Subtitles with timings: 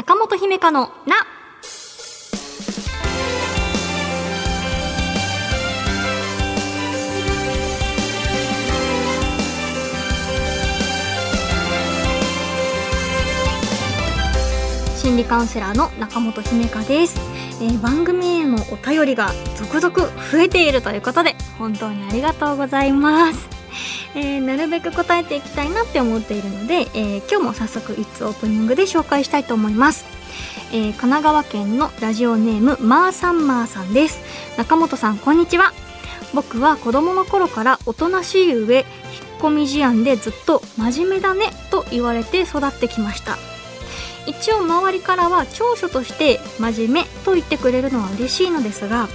[0.00, 1.14] 中本姫香のな
[14.96, 17.20] 心理カウンセラーの中本姫香です、
[17.60, 19.94] えー番組へのお便りが続々
[20.32, 23.59] 増えているということで本当にありがとうございます、
[24.14, 30.04] えーなるべく答えていきたいなって思っているので、えー今日も早速いつオープニングで紹介したいと思います、
[30.72, 34.20] えー神奈川県のラジオネームマーサンマーさんです。
[34.56, 35.72] 中本さんこんにちは。
[36.34, 38.86] 僕は子供の頃からおとなしい上引っ
[39.40, 43.36] 込み思案でずっと真面目だねと言われて育ってきました。
[44.26, 49.08] 一応周りからは長所として真面目と言ってくれるのは嬉しいのですが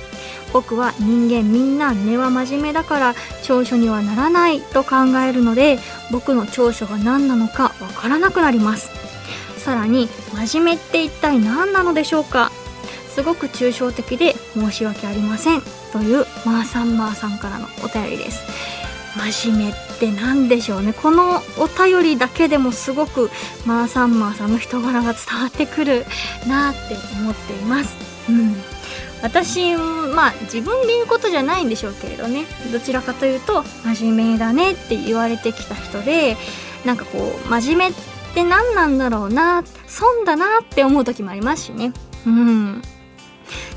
[0.55, 5.79] 僕は人間みんな根は真面目だから長所にはならないと考えるので
[6.13, 8.89] 僕の長所が何なのかわからなくなります。
[9.57, 12.53] さらに真面目って一体何なのでしょうか？
[13.09, 15.61] すごく抽象的で申し訳ありません。
[15.91, 18.41] というマーサンマーさんからのお便りです。
[19.17, 20.93] 真面目って何でしょうね？
[20.93, 23.29] このお便りだけでもすごく
[23.65, 26.05] マーサンマーさんの人柄が伝わってくる
[26.47, 27.93] なって思っています。
[28.29, 28.55] うん。
[29.25, 32.45] 私まあ自分で言うことじゃないんでしょうけれどね。
[32.71, 36.37] どちらかというと真面目だねって言われてきた人で
[36.85, 37.97] なんかこう真面目っ
[38.35, 41.91] て何なんだろうな損だなって思う時もありますしね。
[42.27, 42.81] うん。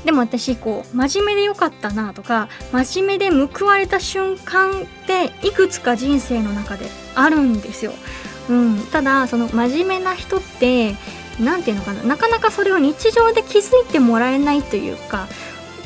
[0.05, 4.73] でも私こう真面目でよかったなとか真面目で報われた瞬間っ
[5.07, 7.93] ていくつか人生の中であるんですよ、
[8.49, 10.95] うん、ただその真面目な人って
[11.39, 15.27] 何ていうのかななかなかそれを日常で気づいてもらえないというか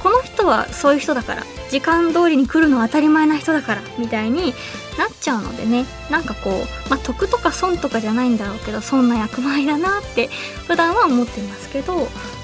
[0.01, 4.53] この人はそういう人だから時間通りに来るのは当たり前な人だからみたいに
[4.97, 10.27] なっちゃうのでねなんかこう、まあ、得とか損とかじゃないんだろうけどそんな役前だなって
[10.67, 11.95] 普段は思ってますけど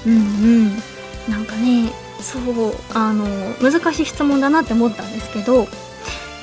[0.06, 0.16] うんう
[0.68, 0.76] ん。
[1.28, 3.24] なんかねそうあの
[3.60, 5.66] 難しい質問だなって思ったんですけど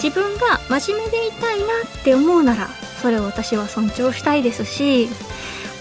[0.01, 2.67] 自分が真面目でいたいなって思うなら
[3.01, 5.09] それを私は尊重したいですし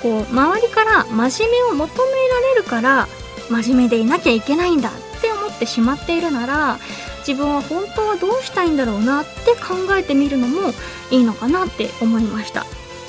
[0.03, 3.09] こう周りから真面目を求められるから
[3.51, 6.79] 真面目でいなきゃいけないんだって思ってしまっているなら
[7.27, 10.73] 自分は本当はどうしたいんだろうなって考えてみるのも
[11.11, 12.67] いいのかなって思いました。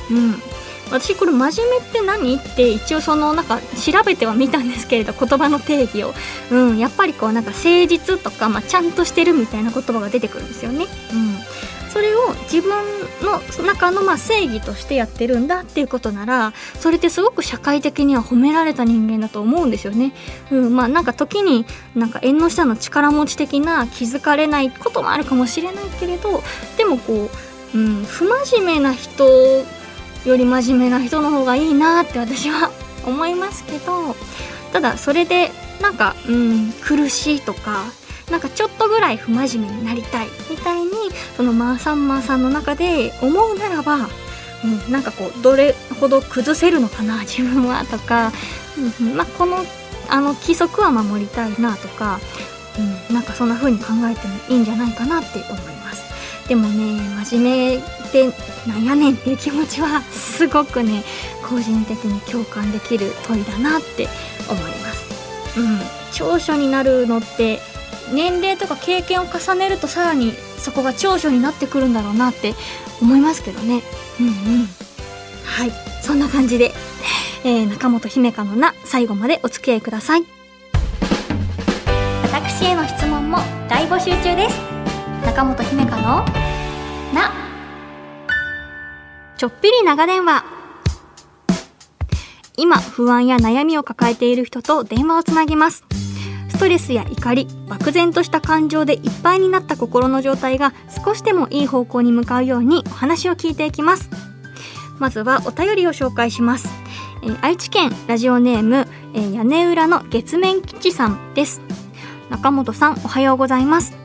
[0.10, 0.42] うん
[0.90, 6.14] 私これ真面目って何って一応そのなんか調べてはみたんですけれど言葉の定義を、
[6.52, 10.86] うん、やっぱりこうなんか誠実とか、まあ、ちゃんとしてるみたいな言葉が出てくるんですよね。
[11.14, 11.37] うん、
[12.52, 12.72] 自分
[13.22, 20.14] の中のまあ正義としてやってるんだっていうことならそれってすごく社会的には褒められた人間だと思うんですよね。
[20.52, 21.66] うん、まあなんか時に
[21.96, 26.42] なんか縁の下の力持ち的な気づかれないこともあるかもしれないけれど
[26.78, 27.30] でもこ
[27.74, 29.26] う、うん、不真面目な人
[30.26, 32.72] より真面目な人の方がいいなって私は
[33.06, 34.16] 思いますけど
[34.74, 35.52] ただそれで
[35.82, 37.86] なんか、うん、苦しいとか
[38.32, 40.92] なんかちょっとぐらい不真面目になりたいみたいに
[41.38, 44.10] そのマーサンマーさんの中で思うならば、
[44.64, 48.32] うん、なんかこうどれほど崩せるのかな 自分はとか、
[49.00, 49.66] うんまあ、この
[50.10, 52.20] あの規則は守りたいなとか、
[53.10, 56.04] うん、なんかそんな風に考えてもいいんじゃないかなって思います。
[56.48, 58.34] でもね真面目って
[58.66, 61.04] なんやねんっていう気持ちは すごくね
[61.48, 64.08] 個人的に共感できる問いだなって
[64.50, 65.08] 思います。
[65.58, 65.82] うん、
[66.14, 67.62] 長所になるのって
[68.14, 72.54] 年齢とか経験を重ねるとさらにそこが長所になってくるんだろうなって
[73.02, 73.82] 思いますけどね。
[74.20, 74.34] うんうん。
[75.46, 76.72] はい、そんな感じで、
[77.44, 80.24] えー中本姫香のな最後までお付き合いください。
[82.24, 84.78] 私への質問も大募集中です。
[85.26, 86.26] 中本姫香の
[87.14, 87.32] な
[89.38, 90.46] ちょっぴり長電話
[92.56, 95.84] 今不安や悩みを抱えている人と電話をつなぎます
[96.58, 100.74] ストレスや怒り漠然とした感情でいっぱいになった心の状態が
[101.06, 104.10] 少しでもいい方向に向かうようにお話を聞いていきます。
[104.98, 106.68] まずはお便りを紹介します、
[107.22, 111.62] えー愛知県ラジオネーム、えー屋根裏の月面基地さんです。
[112.32, 113.96] 中本さんおはようございます。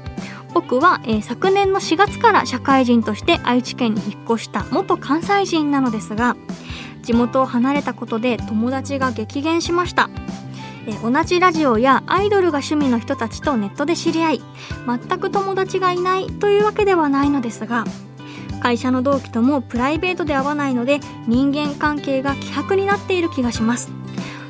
[0.52, 6.36] 僕は、えー昨年の4月から社会人として愛知県に引っ越した元関西人なのですが
[7.02, 10.10] 地元を離れたことで友達が激減しました、
[10.86, 14.42] え同じラジオやアイドルが趣味の人たちとネットで知り合い
[14.86, 17.84] 全く友達がいないというわけではないのですが
[18.60, 23.90] 会社の同期ともプライベートで会わないので人間関係が希薄になっている気がします。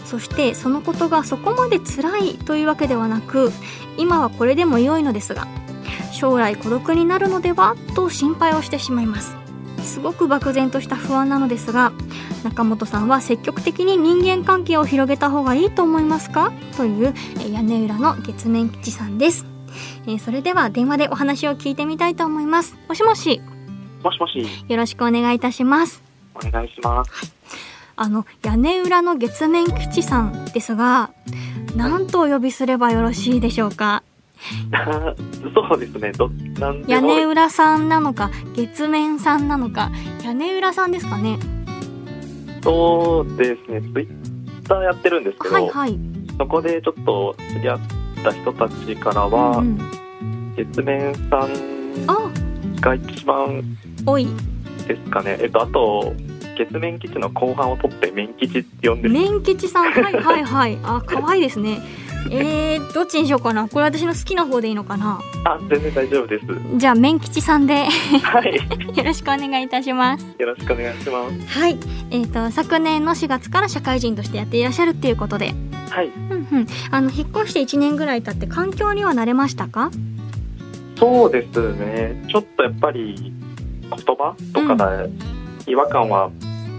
[0.04, 3.50] そしてそのことがそこまで辛いというわけではなく
[3.96, 5.48] 今はこれでも良いのですが
[6.12, 9.34] 将来孤独になるのではと心配をしてしまいます。
[9.82, 11.92] すごく漠然とした不安なのですが
[12.42, 16.52] 中本さんは積極的に人間関係を広げた方がいいと思いますか？
[16.76, 19.46] というえ屋根裏の月面基地さんです、
[20.06, 22.76] えーそれでは電話でお話を聞いてみたいと思います。
[22.88, 23.40] もしもし。
[24.02, 26.02] もしもし、よろしくお願いいたします。
[26.34, 27.32] お願いします。
[27.94, 31.10] あの屋根裏の月面基地さんですが
[31.76, 34.02] 何とお呼びすればよろしいでしょうか？
[35.54, 36.28] そうですね、ど、
[36.58, 39.92] なんで屋根も、裏さんなのか月面さんなのか。
[40.24, 41.38] 屋根裏さんですかね？
[42.62, 44.08] そうですね、ツイッ
[44.68, 45.98] ターやってるんですけど、はいはい。
[46.38, 47.80] そこでちょっと知り合っ
[48.22, 50.54] た人たちからは、うんうん。
[50.56, 51.50] 月面さん
[52.06, 52.30] あ。
[52.80, 53.62] が一番
[54.06, 54.26] おい
[54.86, 55.38] ですかね。
[55.40, 56.12] えっと、あと、
[56.56, 59.14] 月面基地の後半を取って面基地って呼んでる。
[59.14, 59.92] 面吉さん。
[59.92, 60.78] はいはいはい。
[60.82, 61.80] あ可愛いですね
[62.30, 66.46] えー、どっちにしようかなこれ私の好きな方でいいのかなあ、全然大丈夫です。
[66.76, 68.54] じゃあ面吉さんではい。
[68.96, 71.58] よろしくお願いいたしますよろしくお願いします。
[71.58, 71.78] はい
[72.10, 75.54] えー、と昨年の4月から社会人としてやっていらっしゃるっていうことで
[75.90, 76.10] はい。
[76.30, 79.90] うんうんあの引っ越して1年ぐらい経って環境には慣れましたか？
[80.96, 82.24] そうですね。
[82.28, 83.32] ちょっとやっぱり
[83.90, 84.96] 言葉とか
[85.66, 86.30] で違和感は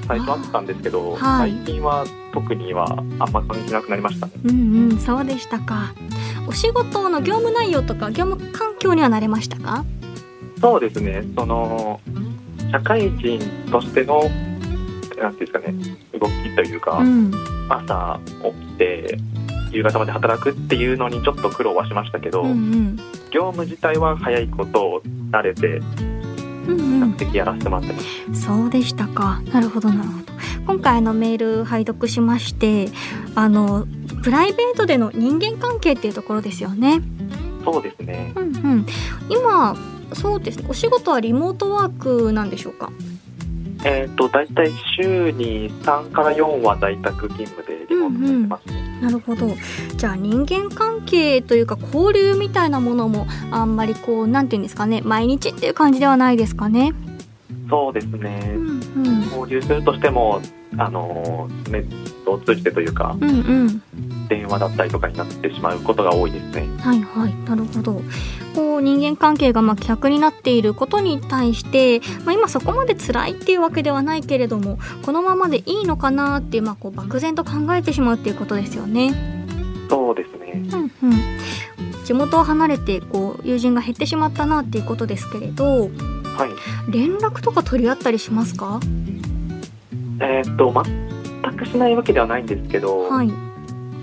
[0.08, 1.52] 最初あったんですけど、はい。
[1.52, 2.86] 最近は特には
[3.20, 4.34] あんま感じなくなりましたね。
[4.46, 5.94] うんうんそうでしたか。
[6.48, 9.86] お仕事の業務内容とか業務環境には慣れましたか？
[10.60, 11.24] そうですね。
[11.36, 12.00] その
[12.72, 13.40] 社会人
[13.72, 14.24] としての
[15.22, 15.74] なんていうんですかね、
[16.20, 17.32] 動きというか、うん。
[17.70, 19.18] 朝起きて
[19.72, 22.98] 夕方まで働くっていうのにちょっと苦労はしましたけど、うんうん。
[23.32, 25.02] 業務自体は早いことを
[25.32, 25.82] 慣れて
[26.65, 28.00] 比較的やらせてもらってま
[28.36, 28.42] す。
[28.45, 29.42] そうでしたか。
[29.51, 30.33] なるほどなるほど。
[30.65, 32.88] 今回のメール拝読しまして
[33.36, 33.86] あの
[34.24, 37.01] プライベートでの人間関係っていうところですよね。
[37.65, 38.31] そうですね。
[38.36, 38.86] うんうん。
[39.30, 39.75] 今
[40.13, 40.65] そうですね。
[40.69, 42.92] お仕事はリモートワークなんでしょうか？
[43.86, 49.00] えっ、と大体週に3から4は在宅勤務でリモートやってますね。
[49.01, 49.50] なるほど。
[49.98, 56.94] じゃあ人間関係というか交流みたいなものもあんまりこうなんていうんですかね毎日っていう感じではないですかね
[57.69, 58.60] そうですねう。
[58.60, 60.42] んうん交流するとしても
[60.77, 63.33] あのネットを通じてというかうんう
[63.65, 63.81] ん
[64.27, 66.68] 電話だったりとかになってしまうことが多いですね。
[66.80, 68.01] はいはいなるほど
[68.56, 79.13] こう人間関係がまあ希薄になっていることに対して、まあ、今そこまで辛いっていうわけではないけれどもこのままでいいのかなっていう,、まあ、こう漠然と考えてしまうっていうことですよね。
[79.89, 80.43] そうですね。
[80.54, 82.04] うんうん。
[82.06, 85.90] 地元を離れてこう友人が減ってしまったなっていうことですけれど
[86.36, 86.92] はい。
[86.92, 88.80] 連絡とか取り合ったりしますか？
[90.20, 93.32] えっ、と全くしないわけではないんですけど、はい。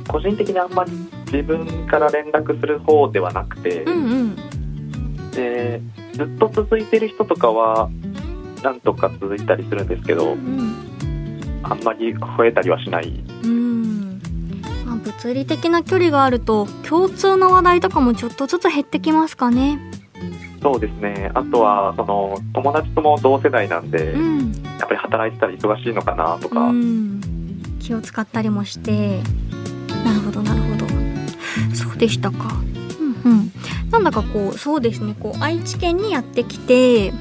[0.08, 0.92] 個人的にあんまり
[1.32, 5.30] 自分から連絡する方ではなくて、うんうん。
[5.30, 5.80] で
[6.14, 7.88] ずっと続いてる人とかは
[8.62, 10.86] なんとか続いたりするんですけど、うん
[11.62, 13.22] あんまり増えたりはしない。
[13.44, 13.59] うん。
[13.59, 13.59] まあ、
[15.22, 19.78] 物理的な距離があると共通の話題とかもちょっとずつ減ってきますかね。
[20.62, 21.30] そうですね。
[21.34, 24.52] あとはその友達とも同世代なんで、うん。
[24.78, 27.20] やっぱり働いてたら忙しいのかなとか、うん、
[27.80, 29.20] 気を使ったりもして。
[30.04, 30.86] なるほどなるほど。
[31.74, 32.60] そうでしたか。
[33.24, 33.52] うんうん。
[33.90, 35.14] なんだかこうそうですね。
[35.18, 37.16] こう愛知県にやってきては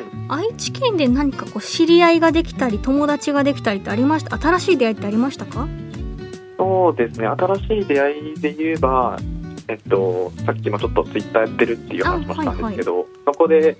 [0.00, 4.38] い、愛知県で何かこう知り合いができたり友達ができたりってありました？
[4.38, 5.66] 新しい出会いってありましたか？
[6.58, 7.26] そうですね。
[7.28, 9.18] 新しい出会いで言えば、
[9.68, 13.76] えっとさっきもちょっとツイッターやってるっていう話もしたんですけど、そこで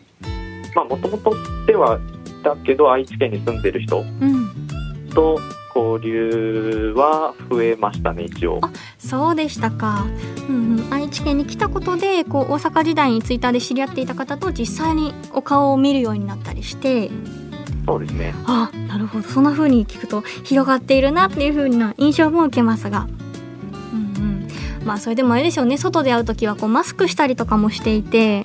[0.75, 1.35] まあもともと
[1.66, 5.40] ではいたけど愛知県に住んでる人うんと
[5.75, 8.58] 交流は増えましたね一応。
[8.62, 10.06] あそうでしたか、
[10.49, 17.11] うんうん、愛知県に来たことでこう大阪時代にツイッターで知り合っていた方と実際にお顔を見るようになったりして
[17.88, 18.35] そうですね。
[18.45, 23.09] あなるほどそんな風に聞くと広がっているなっていう風な印象も受けますが
[23.95, 24.49] うんうん
[24.85, 28.45] まあそれでもあれですよね外で会う時はこうマスクしたりとかもしていて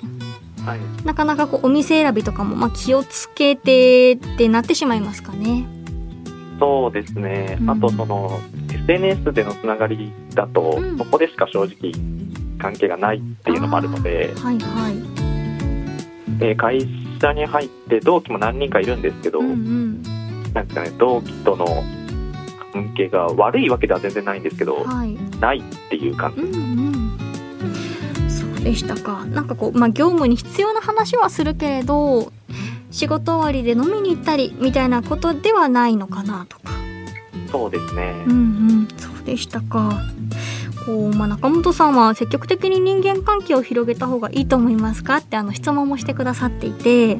[0.64, 0.80] はい。
[1.04, 5.66] なかなかこうお店選びとかもまあ気をつけてってなってしまいますかね。
[6.58, 11.92] そうですね、うんあとその SNS でのつながりだと、うんそこでしか正直
[12.58, 16.38] 関係がないっていうのもあるので、はいはい。
[16.38, 16.78] で会
[17.24, 20.02] 社に入って同期も何人かいるんですけど、うんうん。
[20.52, 21.66] なんかね同期との
[22.72, 25.16] 関係が悪いわけでは全然ないんですけど、はい。
[25.40, 26.58] ないっていう感じうんう
[28.26, 28.30] ん。
[28.30, 29.24] そうでしたか。
[29.24, 32.32] なんかこうまあ業務に必要な話はするけれど。
[32.90, 36.70] 仕事終わりで飲みに行ったりみたいなことではないのかなとか。
[37.50, 38.36] そうですね、うんう
[38.84, 40.00] ん、そうでしたか。
[40.86, 47.18] こうまあ、中本さんは積極的に人間関係を広げた方がいいと思いますかってあの質問もしてくださっていて。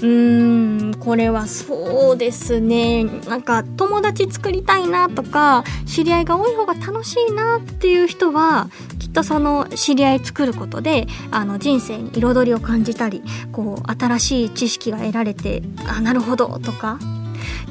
[0.00, 3.04] うーんこれはそうですね。
[3.04, 16.98] なんか友達作りたいなとか知り合いが多い方が楽しいなっていう人はきっとその知り合い作ることであの人生に彩りを感じたりこう新しい知識が得られてあなるほどとか。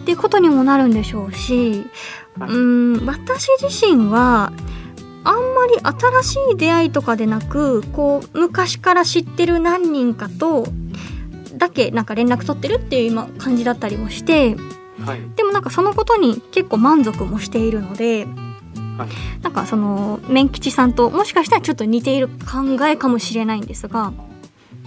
[0.10, 1.86] っていうことにもなるんでしょうし
[2.40, 4.52] うん私自身は
[5.24, 5.80] あんまり
[6.24, 10.66] 新しい出会いとかでなくこう昔から知ってる何人かと
[11.58, 14.56] だけなんか連絡取ってるっていう今感じだったりもして、
[15.06, 18.26] はい、でもなんかそのことに結構満足もしているので、
[18.98, 24.12] はい、なんかその面吉さんともしかしたらちょっと似ている考えかもしれないんですが、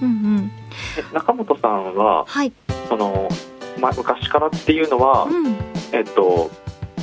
[0.00, 0.50] うんうん、
[1.12, 2.52] 中本さんは、はい、
[2.88, 3.36] その、ま、
[3.90, 5.56] 昔からっていうのは、うん、
[5.92, 6.50] えっと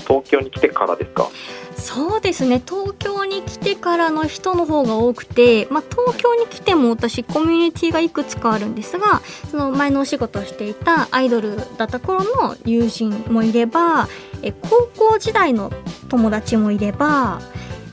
[0.07, 1.27] 東京に来てからですか？
[1.75, 2.61] そうですね。
[2.65, 14.09] 東京に来てからの人の方が多くて、まあ、東京に来ても私コミュニティがいくつかあるんですがその前のお仕事をしていたアイドルだった頃の友人もいれば
[14.41, 15.71] え高校時代の
[16.09, 17.39] 友達もいれば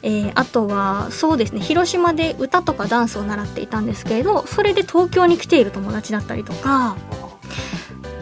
[0.02, 1.60] えー、あとはそうですね。
[1.60, 6.96] 広島で歌とかダンスを習っていたんですけれどそれで東京に来ている友達だったりとか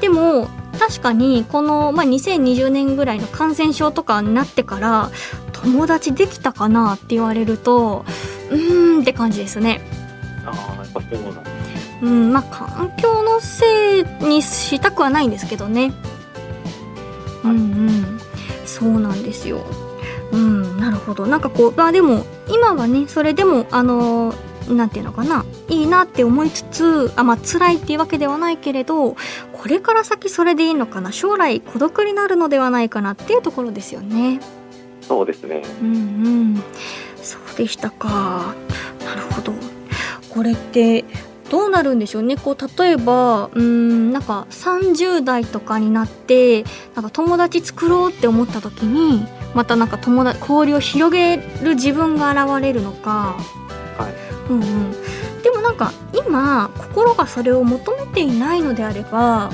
[0.05, 5.11] でも確かにこの、まあ、2020年ぐらいの感染症とかになってから
[5.53, 8.05] 友達できたかなって言われると
[8.51, 9.81] うーんって感じですね。
[10.45, 11.45] ああやっぱそうなん
[12.03, 15.95] うんまあ環境のせいにしたくはないんですけどね。
[17.43, 18.21] うんうん
[18.67, 19.65] そうなんですよ。
[20.33, 24.37] うんなるほどなんかこうまあでも今はねそれでもあのー
[24.69, 29.17] なんていうのかないいなって思いつつあまあ辛いっていうわけではないけれど
[29.53, 34.41] これから先それでいいのかな将来孤独になるのではないかなっていうところですよね。
[35.03, 35.63] そうですね。
[35.83, 35.99] うんう
[36.57, 36.63] ん。
[37.23, 38.55] そうでしたか。
[39.05, 39.53] なるほど。
[40.31, 41.05] これって
[41.51, 53.37] どうなるんでしょうねこう例えばうんなんか30代とかになってなんか友達作ろうって思った時にまたなんか友達交流を広げる自分が現れるのか
[54.49, 54.93] うんうん、
[55.43, 59.51] でもなんか今心がそれを求めていないのであれば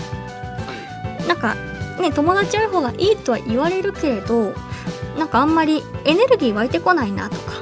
[1.28, 1.54] なんか
[2.00, 4.54] ね友達多い方がいいとは言われるけれど
[5.18, 7.52] なんかあんまりエネルギー湧いてこないなとか、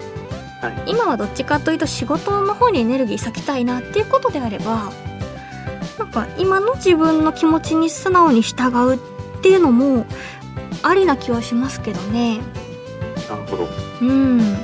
[0.62, 4.92] はい、今はどっちかというと仕事の方にエネルギー割きたいなっていうことであれば
[5.98, 8.98] なんか今の自分の気持ちに素直に従うっ
[9.42, 10.06] ていうのも
[10.82, 12.38] ありな気はしますけどね。
[13.28, 13.68] なるほど。
[14.00, 14.56] うん。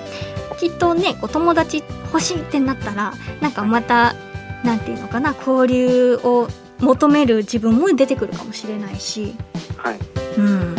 [0.58, 1.82] きっとねお友達
[2.14, 4.14] 欲しいってなったらなんかまた
[4.62, 6.46] 何て言うのかな交流を
[6.78, 9.34] 求める自分も出てくるかもしれないし、
[9.76, 9.98] はい、
[10.38, 10.76] うん。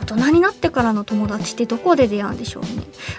[0.00, 2.68] 大人になってからの友達ってどこで出会うんでしょうね。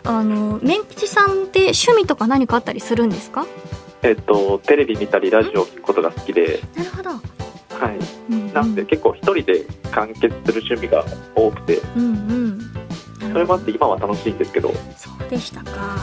[0.04, 3.46] あの面吉さんって趣味とか何かあったりするんですか？
[4.02, 6.62] えっとテレビ見たりラジオを聞くことが好きで。
[6.76, 7.10] なるほど。
[7.12, 7.18] は
[7.92, 8.00] い、
[8.32, 11.06] うんうん、なんで結構一人で完結する趣味が
[11.36, 12.04] 多くて、うん
[13.22, 13.32] うん。
[13.32, 14.72] それもあって今は楽しいんですけど。
[14.98, 15.98] そうでしたか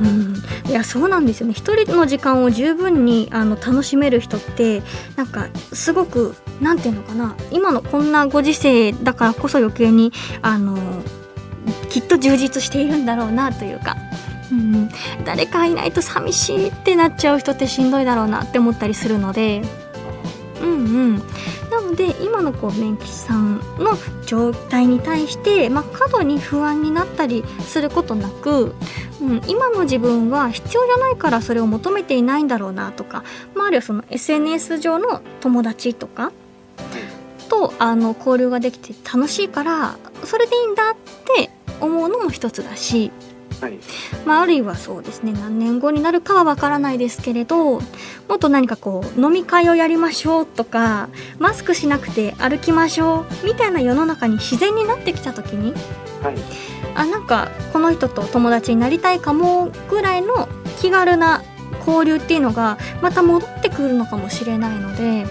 [0.00, 1.54] うん、いやそうなんですよね。
[1.54, 4.82] 一人の時間を十分にあの楽しめる人って
[5.16, 7.36] なんかすごくなんていうのかな。
[7.50, 10.12] 今のこんなご時世だからこそ余計に
[10.42, 10.76] あの
[11.90, 13.96] きっと充実しているんだろうなというか。
[14.50, 14.88] うん、
[15.26, 19.62] 誰かいないと寂しいってなっちゃう人ってしんどいだろうなって思ったりするので。
[20.62, 20.74] うんう
[21.16, 21.22] ん。
[21.88, 28.74] ので今のこう面吉さんの状態に対して、まあ、過度に不安になったりすることなく、
[29.20, 36.32] うん、今の自分は必要じゃないからそれを求めていないんだろうなとか、まあ、あるいはその SNS 上の友達とか
[37.48, 40.94] とあの交流ができて楽しいからそれでいいんだっ
[41.36, 43.10] て思うのも一つだし
[43.60, 43.78] はい、
[44.24, 45.32] まあ、あるいはそうですね。
[45.32, 47.80] 何年後になるかはわからないですけれども
[48.34, 55.72] っと何かこう飲み会をやりましょうとかマスクしなくて歩きましょうみたいな世の中に自然になってきた時に、
[56.22, 56.34] はい、
[56.94, 60.48] あなんかこの人と友達になりたいかもぐらいの
[60.80, 61.42] 気軽な
[61.86, 65.24] 交流っていうのがまた戻ってくるのかもしれないので、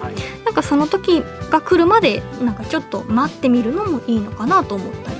[0.00, 0.14] はい、
[0.44, 5.19] なんかその時が来るまでなんかちょっと待ってみるのもいいのかなと思ったり。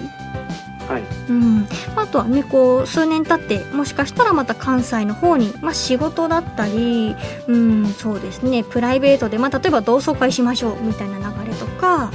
[0.90, 7.14] はい、うん、あとはねこう数年経ってもしかしたらまた関西の方に、まあ、仕事だったり、
[7.47, 12.11] うん、そうですねプライベートで、まあ、例えば同窓会しましょうみたいな流れとか、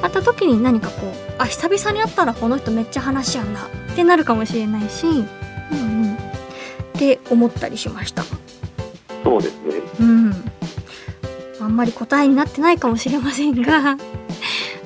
[0.00, 6.18] あった時に何かこうあ久々に会ったらこの人めっちゃ話し合うなってなるかもしれないし、うんうん、っ
[6.94, 8.24] て思ったりしました。
[9.22, 10.32] そうですね、うん、
[11.60, 13.98] あんまり答えになってないかもしれませんが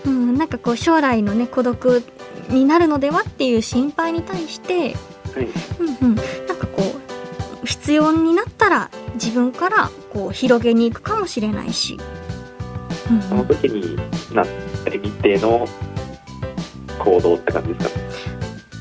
[0.06, 2.02] うん、なんかこう将来のね孤独
[2.50, 4.94] になるのではっていう心配に対して、
[5.34, 6.82] はい、うんうん、なんかこ
[7.62, 11.98] う必要になったら自分からこう広げに行くかもしれないし、
[13.10, 13.96] うん、その時に
[14.34, 14.44] な
[14.86, 15.66] 一定の
[16.98, 18.00] 行動って感じですか？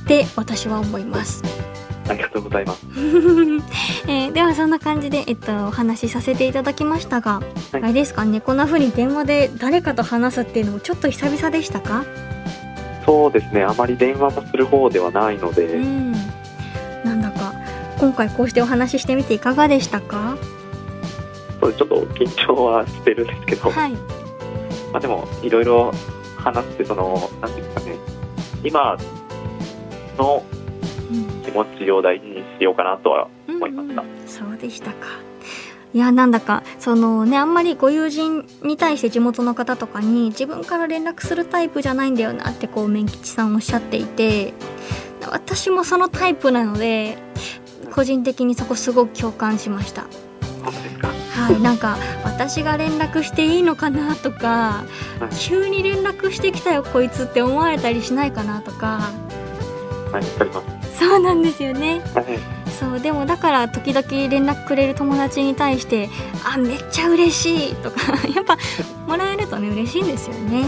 [0.03, 1.43] って私は思います。
[2.07, 2.87] ありがとうございます、
[4.09, 12.05] えー、ではそんな感じで、えっと、お話しさせていただきましたが、はい、あれですかねこんな風に電話で誰かと話すっていうのもちょっと久々でしたか？
[13.09, 13.63] そうですね。
[13.63, 16.11] あまり電話もする方ではないので、うん、
[17.03, 17.55] なんだか
[17.97, 20.37] 今回こうしてお話ししてみていかがでしたか？
[21.59, 25.91] そうちょっと緊張はしてるんですけど、はい、まあでもいろいろ
[26.37, 27.97] 話してそのなんていうんですかね。
[28.63, 28.95] 今
[30.19, 30.43] の
[31.43, 35.07] 気持ちを大事にしようかなとは思いました、うんうん、そうでしたか
[35.93, 44.53] いやなんだかそのねあんまりご友人に対して地元の方とかに自分から連絡するタイプじゃないんだよなってこう麺吉さんおっしゃっていて
[45.31, 47.17] 私もそのタイプなので
[47.91, 50.05] 個人的にそこすごく共感しました。
[51.35, 54.83] はい、なんか私が連絡していいのかなとか、
[55.39, 58.99] 急に連絡してきたよこいつって思われたりしないかなとか、
[60.11, 60.23] はい、
[60.97, 66.09] そうなんですよね、はい、そうでもだから時々連絡くれる友達に対して
[66.49, 67.97] 「あめっちゃ嬉しい」とか
[68.33, 68.57] やっぱ
[69.05, 70.63] もらえるとね嬉しいんですよね。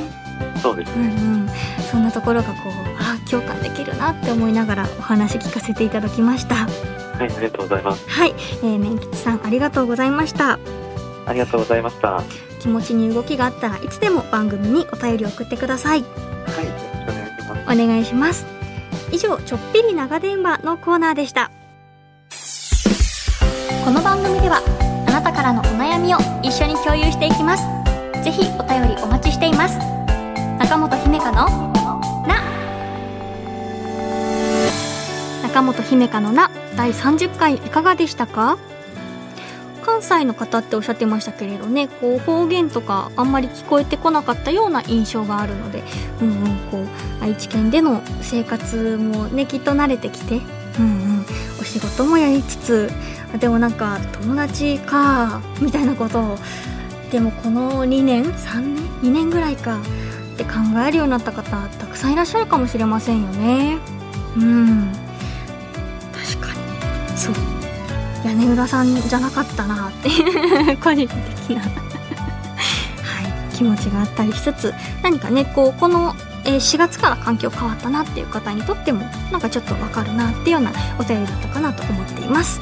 [0.62, 1.50] そうですね、うんうん、
[1.89, 6.56] そんなところがこうあ共感できるなって思いながらお話聞かせていただきました。
[6.56, 6.68] はい
[7.20, 8.03] ありがとうございます。
[8.10, 10.60] はい、えー、麺吉さんありがとうございました。
[11.25, 12.22] ありがとうございました。
[12.60, 16.03] 気持ちに動きがあったらいつでも番組にお便りを送ってください。
[16.03, 17.84] はいよろしくお願いします。
[17.84, 18.46] お願いします。
[19.12, 21.51] 以上ちょっぴり長電話のコーナーでした
[23.91, 24.62] この番組では
[25.05, 27.65] あなたからのお悩みを一緒に共有していきます。
[28.24, 29.77] ぜひお便りお待ちしています。
[30.60, 31.74] 中本姫香の
[32.25, 32.41] な。
[35.43, 36.50] 中本姫香のな。
[36.77, 38.57] 第30回いかがでしたか？
[39.81, 45.83] 関西の方っておっしゃってましたけれどねこう方言とかあんまり聞こえてこなかったような印象があるので、
[46.21, 46.88] うんうん、こう
[47.21, 50.39] 愛知県での生活もねきっと慣れてきて、
[50.79, 50.88] うんう
[51.21, 51.25] ん、
[51.62, 52.91] お仕事もやりつつ
[53.39, 56.38] でもなんか友達かみたいなことを
[57.12, 59.80] でもこの2年3年2年ぐらいか
[60.34, 60.52] って考
[60.86, 63.78] えるようになった方たくさんいらっしゃるかもしれませんよね。
[64.38, 64.91] うん。
[66.13, 67.36] 確かにそう。
[68.26, 71.08] 屋根裏さんじゃなかったなっていう個人
[71.47, 71.62] 的な。
[71.62, 71.69] は
[73.52, 79.01] い、気持ちがあったりしつつ何かねこうこの4月から環境変わったなっていう方にとっても
[79.32, 82.60] なんかちょっとわかるなっていうようなお便りだったかなと思っています。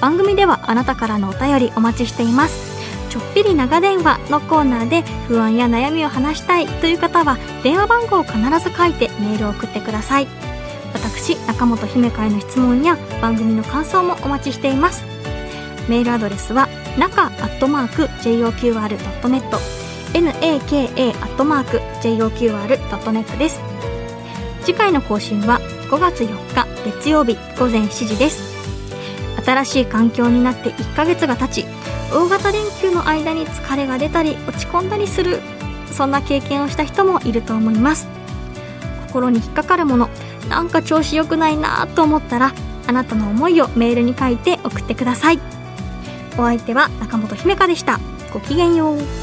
[0.00, 2.80] 番組ではあなたからのお便りお待ちしています。
[3.10, 10.28] ちょっぴり長電話のコーナーで不安や悩みを話したいという方は電話番号を必ず書いてメールを送ってください。
[10.92, 15.04] 私中本姫会の質問や番組の感想もお待ちしています。
[15.88, 19.42] メールアドレスは中アットマーク JOQR.net
[20.12, 23.60] naka アットマーク JOQR.net です。
[24.64, 25.60] 次回の更新は
[25.90, 28.56] 5月4日月曜日午前7時です。
[29.44, 31.66] 新しい環境になって1ヶ月が経ち
[32.12, 35.40] 大型連休の間に疲れが出たり落ち込んだりする
[35.92, 38.06] そんな経験をした人もいると思います。
[39.08, 40.08] 心に引っかかるもの
[40.48, 42.52] なんか調子良くないなと思ったら
[42.86, 45.40] あなたの思いをメールに書いて送ってください。
[46.38, 47.98] お相手は中本姫香でした。
[48.32, 49.19] ごきげんよう。